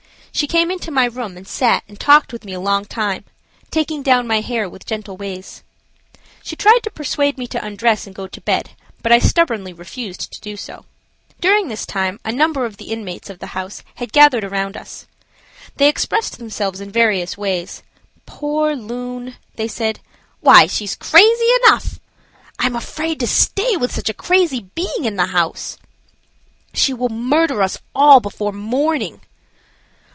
[0.33, 3.25] She came into my room, and sat and talked with me a long time,
[3.69, 5.61] taking down my hair with gentle ways.
[6.41, 8.71] She tried to persuade me to undress and go to bed,
[9.03, 10.85] but I stubbornly refused to do so.
[11.41, 15.05] During this time a number of the inmates of the house had gathered around us.
[15.75, 17.83] They expressed themselves in various ways.
[18.25, 19.99] "Poor loon!" they said.
[20.39, 21.99] "Why, she's crazy enough!"
[22.57, 25.77] "I am afraid to stay with such a crazy being in house."
[26.73, 29.19] "She will murder us all before morning."